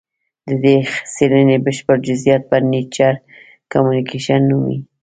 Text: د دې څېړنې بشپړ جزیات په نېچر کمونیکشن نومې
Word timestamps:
د 0.47 0.49
دې 0.63 0.75
څېړنې 1.13 1.57
بشپړ 1.65 1.97
جزیات 2.07 2.41
په 2.49 2.57
نېچر 2.71 3.13
کمونیکشن 3.71 4.39
نومې 4.49 4.77